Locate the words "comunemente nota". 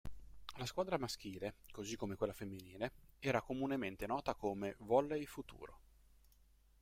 3.43-4.33